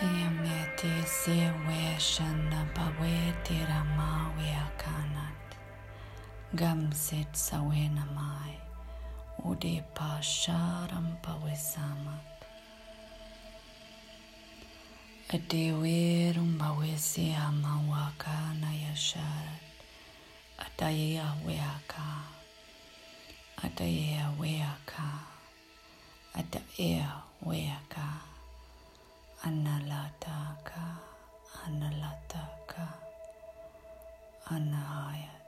Eamete 0.00 1.06
se 1.06 1.50
weshana 1.66 2.62
bawe 2.74 3.34
tirama 3.42 4.30
weakanat. 4.38 5.48
Gamsit 6.54 7.34
sawena 7.34 8.06
mai. 8.14 8.54
Ude 9.44 9.82
pasharam 9.94 11.16
pawesamat. 11.22 12.38
Adewerum 15.34 16.58
bawesi 16.58 17.34
amawaka 17.34 18.54
na 18.60 18.70
yasharat. 18.70 19.66
Ataya 20.58 21.34
weaka. 21.46 22.22
Ataya 23.64 24.30
weaka. 24.38 25.10
Ataya 26.34 27.10
weaka. 27.42 28.27
Analataka. 29.44 30.84
Analataka. 31.66 32.86
Anayat. 34.50 35.38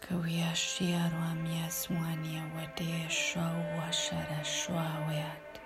Kawiyashiarwam 0.00 1.46
yaswania 1.46 2.42
wadea 2.56 3.10
shawashara 3.10 4.44
shwawayat. 4.44 5.60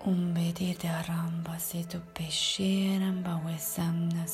Umbedidaramba 0.00 1.58
situ 1.60 2.00
pesheramba 2.00 3.36
wesamna 3.46 4.28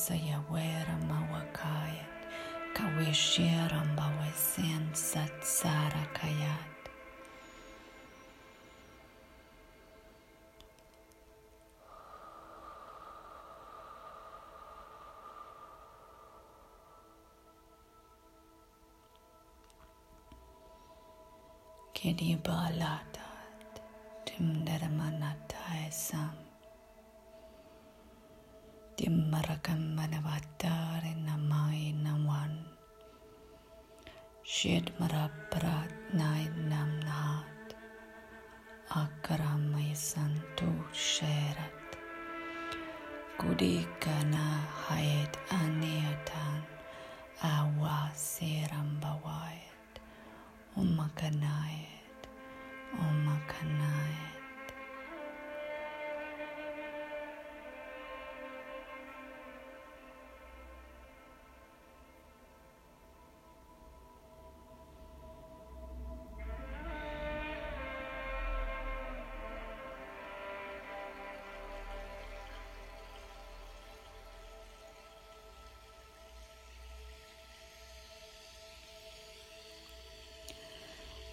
Kawi 2.71 3.11
shiram 3.13 3.89
bawe 3.99 4.31
sen 4.31 4.83
satsara 4.95 6.05
kayat. 6.15 6.71
Kedi 21.91 22.33
balatat, 22.39 23.83
timdar 24.25 24.83
manatai 24.97 25.91
samt. 25.91 26.50
തിമ്മറകം 29.01 29.95
മനവാറ്റാറി 29.95 31.19
നമ്മായി 31.19 31.91
നം 31.91 32.11
ഷേഡ്മറാപ്രാജ്ഞായി 34.51 36.47
നാം 36.69 36.99
നാത് 36.99 37.75
ആക്കറാമയ 38.95 39.93
സന്തോഷേരത് 39.93 41.97
കുടീകന 43.41 44.35
ഹയത് 44.81 45.41
അന് 45.51 45.80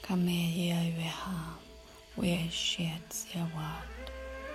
Kame 0.09 0.41
ye 0.57 0.73
ham, 1.05 1.59
we 2.17 2.49
shed 2.49 3.05
yawat, 3.35 4.09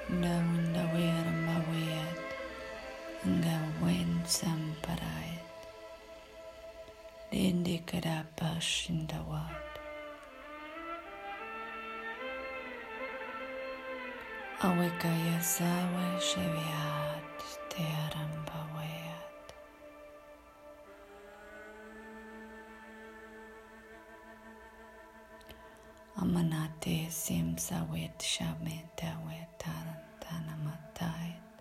ndawunda 0.10 0.82
weramba 0.94 1.56
weyat, 1.70 2.26
nga 3.30 3.58
wen 3.82 4.12
samparayat. 4.26 5.54
Dindi 7.30 7.78
kadapa 7.86 8.58
shindawat. 8.58 9.70
Awekaya 14.66 15.38
sawe 15.38 16.08
sheviat, 16.18 17.38
tearamba 17.70 18.60
weyat. 18.74 19.13
Amanate 26.24 27.12
simsa 27.12 27.78
wet 27.92 28.20
shamenta 28.24 29.12
wet 29.28 29.50
tarantana 29.60 30.56
matai. 30.66 31.53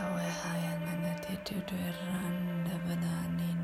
هەوای 0.00 0.32
هایەنە 0.42 0.94
نەتێتی 1.04 1.54
و 1.58 1.66
دوێڕان 1.68 2.36
لە 2.66 2.76
بەدانی 2.84 3.59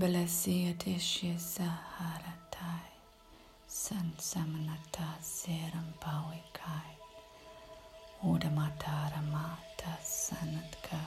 بەلەسیەتێشیە 0.00 1.36
سەهارەتای 1.54 2.92
سند 3.82 4.16
سەمنەتا 4.30 5.10
سێرم 5.36 5.88
باوەی 6.02 6.46
کای. 6.58 6.94
ودەما 8.28 8.68
تارەما 8.82 9.50
تە 9.78 9.94
سەنتکە 10.24 11.04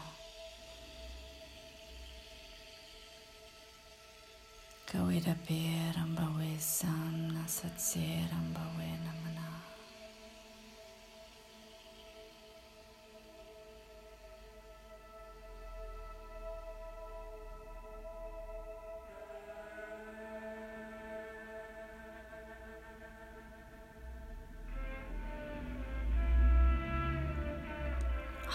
کەوێ 4.89 5.19
دەبێرم 5.27 6.11
بەوێ 6.17 6.55
سان 6.77 7.15
نەسەد 7.35 7.77
سێرم 7.89 8.47
بەوێنە 8.55 9.13
منە. 9.21 9.51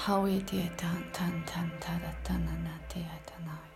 Haue 0.00 0.40
te 0.48 0.56
e 0.56 0.70
tan 0.80 1.02
tan 1.12 1.44
tan 1.44 1.68
tada 1.80 2.12
tana 2.24 2.74
te 2.88 3.00
e 3.00 3.18
tanai. 3.28 3.70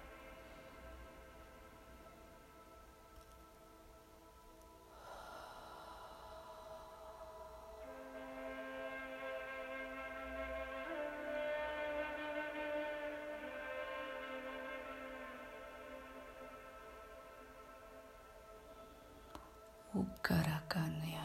Ukarakan 19.94 20.94
ya. 21.06 21.24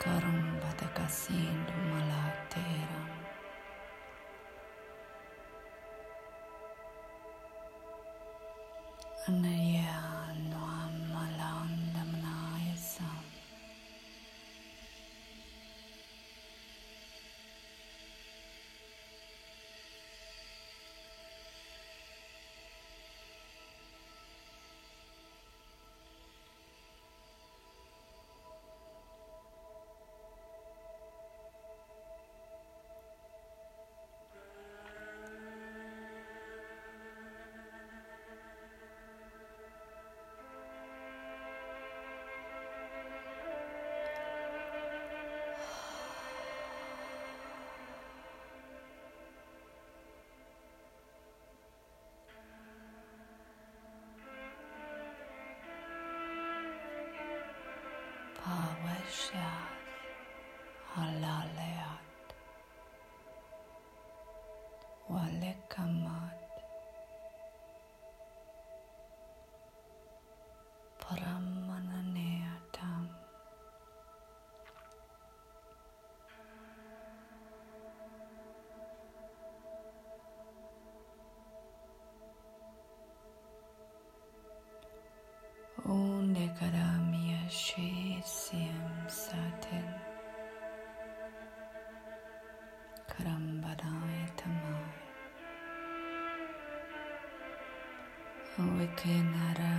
Karung 0.00 0.39
Anaya 9.28 9.60
Nuam 9.60 9.79
Pavashat 59.10 59.70
Halaleat 60.94 61.58
eh? 61.58 61.69
Awikinaramiya 98.80 99.69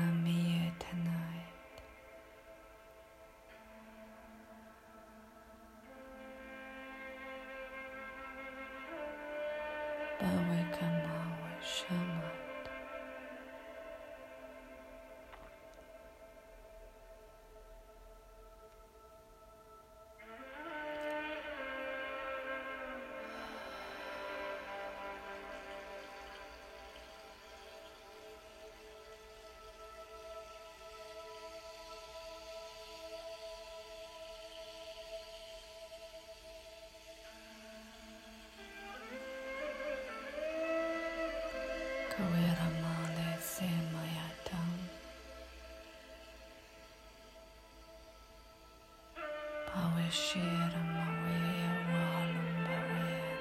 Pawishira 49.72 50.82
Mawaya 50.94 51.74
Walum 51.90 52.50
Bawayan 52.68 53.40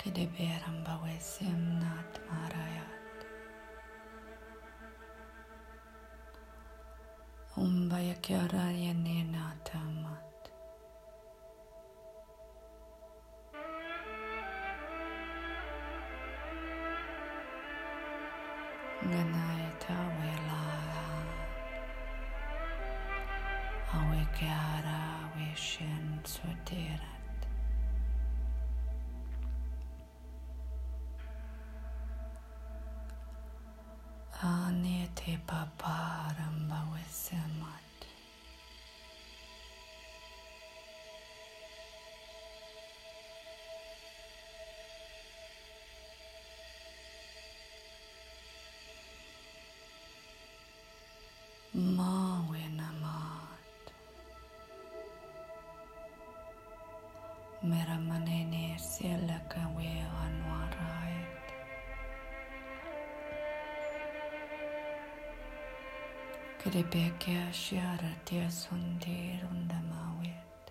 Kidiberam 0.00 0.76
Bawesim 0.86 1.60
Nat 1.80 2.12
Marayat. 2.28 2.88
Umbaya 7.60 8.16
Kyaraya 8.24 8.92
Ninatamat 8.96 10.24
Ganai 19.10 19.68
Tawela 19.82 20.19
Awe 24.40 24.46
Kyara 24.46 25.30
Wishin 25.36 26.24
Tia 68.24 68.50
Sundir 68.50 69.40
Undamawit 69.50 70.64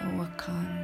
Wakando 0.00 0.16
Vadawe 0.18 0.75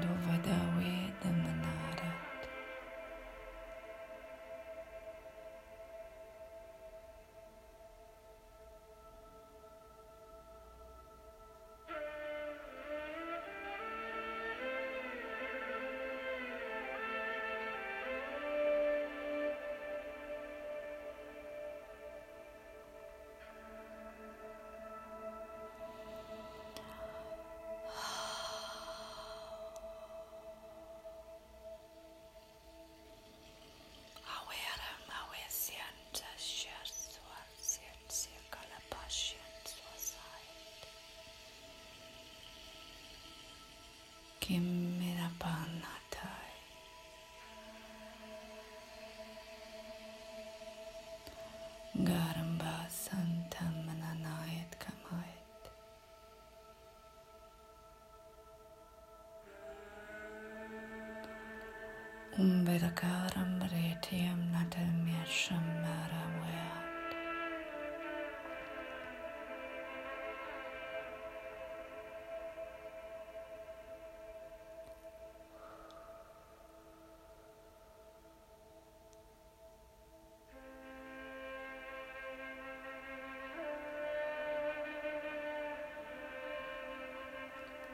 Vedakaram 62.43 63.63
Retiam 63.71 64.51
Natam 64.51 65.07
Yasham 65.07 65.63
Maramuyat. 65.83 66.83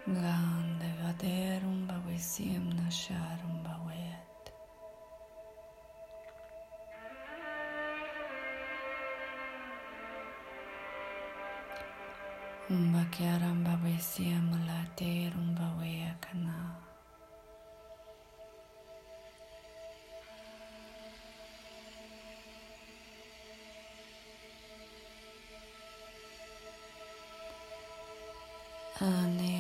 Glande 0.06 0.90
vaderum 1.02 1.86
bavisiam 1.86 2.66
nasharum 2.78 3.56
bavet. 3.62 4.27
Umba 12.70 13.02
kiaramba 13.12 13.72
wesia 13.82 14.38
mulate 14.48 15.30
rumba 15.32 15.66
wea 15.80 16.12
canal. 16.20 16.76
Amém. 29.00 29.57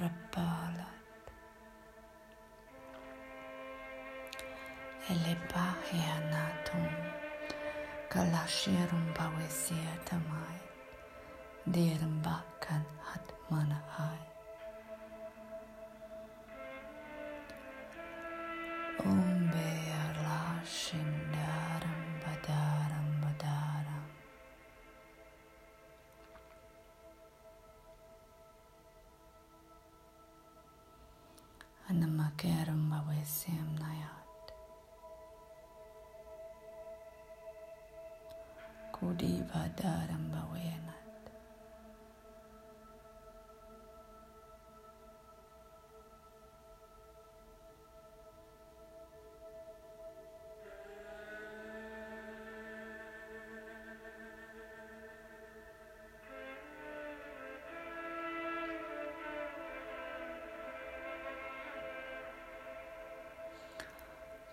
Repalat. 0.00 0.88
Elepahianatum, 5.10 6.88
kalashirum 8.08 9.04
bavesiatamai. 9.12 10.58
Deram 11.68 12.24
bakan 12.24 12.84
hat 13.04 13.26
manahai. 13.52 14.22
Om 14.24 14.29
αναμακαίρωμα 31.90 33.04
βεσέμ 33.06 33.68
ναιάτ. 33.78 34.46
Κουδί 38.90 39.44
βαδάρεμ 39.50 40.24
βαουένα. 40.32 40.89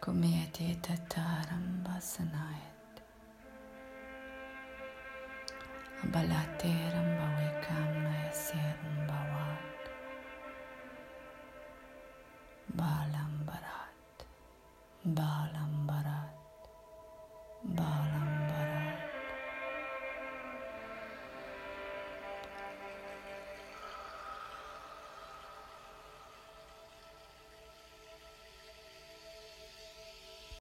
Kumyeti 0.07 0.71
tataram 0.79 1.83
vasanayat. 1.83 2.95
Abalateram 5.99 7.16